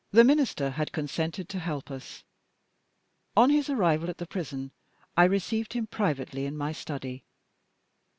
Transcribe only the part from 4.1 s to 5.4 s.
the prison, I